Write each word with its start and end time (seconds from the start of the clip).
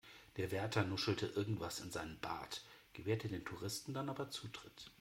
Der 0.37 0.49
Wärter 0.49 0.83
nuschelte 0.83 1.27
irgendwas 1.27 1.79
in 1.79 1.91
seinen 1.91 2.17
Bart, 2.21 2.63
gewährte 2.93 3.27
den 3.27 3.45
Touristen 3.45 3.93
dann 3.93 4.09
aber 4.09 4.31
Zutritt. 4.31 4.89